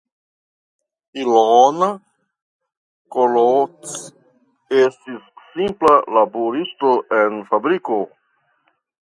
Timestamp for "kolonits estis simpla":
3.17-5.95